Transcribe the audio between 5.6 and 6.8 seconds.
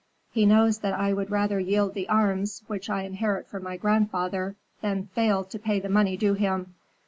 the money due him.